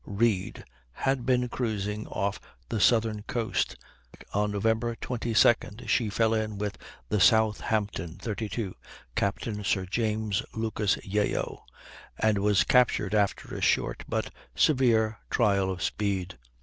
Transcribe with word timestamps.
Read, 0.07 0.65
had 0.93 1.27
been 1.27 1.47
cruising 1.47 2.07
off 2.07 2.39
the 2.69 2.79
southern 2.79 3.21
coast; 3.27 3.75
on 4.33 4.51
Nov. 4.51 4.63
22d 4.63 5.87
she 5.87 6.09
fell 6.09 6.33
in 6.33 6.57
with 6.57 6.75
the 7.09 7.19
Southampton, 7.19 8.15
32, 8.15 8.73
Captain 9.13 9.63
Sir 9.63 9.85
James 9.85 10.41
Lucas 10.55 10.97
Yeo, 11.05 11.63
and 12.17 12.39
was 12.39 12.63
captured 12.63 13.13
after 13.13 13.53
a 13.53 13.61
short 13.61 14.03
but 14.09 14.31
severe 14.55 15.19
trial 15.29 15.69
of 15.69 15.83
speed. 15.83 16.39